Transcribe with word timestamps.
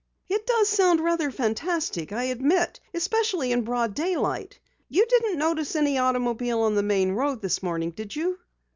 "It 0.27 0.47
does 0.47 0.67
sound 0.67 0.99
rather 1.01 1.29
fantastic, 1.29 2.11
I 2.11 2.23
admit. 2.23 2.79
Especially 2.91 3.51
in 3.51 3.61
broad 3.61 3.93
daylight. 3.93 4.59
You 4.89 5.05
didn't 5.05 5.37
notice 5.37 5.75
any 5.75 5.99
automobile 5.99 6.61
on 6.61 6.73
the 6.73 6.81
main 6.81 7.11
road 7.11 7.43
this 7.43 7.61
morning 7.61 7.91
did 7.91 8.15
you?" 8.15 8.39